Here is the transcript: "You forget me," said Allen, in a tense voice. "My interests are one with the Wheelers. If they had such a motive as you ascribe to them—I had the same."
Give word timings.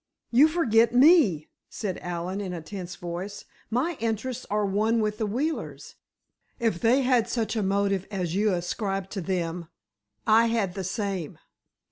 "You 0.31 0.47
forget 0.47 0.95
me," 0.95 1.47
said 1.69 1.99
Allen, 1.99 2.41
in 2.41 2.53
a 2.53 2.61
tense 2.63 2.95
voice. 2.95 3.45
"My 3.69 3.97
interests 3.99 4.47
are 4.49 4.65
one 4.65 4.99
with 4.99 5.19
the 5.19 5.27
Wheelers. 5.27 5.93
If 6.59 6.79
they 6.79 7.03
had 7.03 7.29
such 7.29 7.55
a 7.55 7.61
motive 7.61 8.07
as 8.09 8.33
you 8.33 8.51
ascribe 8.51 9.11
to 9.11 9.21
them—I 9.21 10.47
had 10.47 10.73
the 10.73 10.83
same." 10.83 11.37